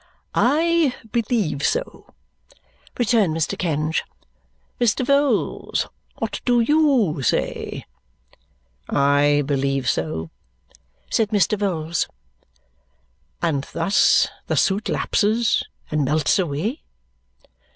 [0.33, 0.43] "Hem!
[0.43, 2.11] I believe so,"
[2.97, 3.55] returned Mr.
[3.55, 4.01] Kenge.
[4.79, 5.05] "Mr.
[5.05, 7.85] Vholes, what do YOU say?"
[8.89, 10.31] "I believe so,"
[11.11, 11.55] said Mr.
[11.55, 12.07] Vholes.
[13.43, 16.81] "And that thus the suit lapses and melts away?"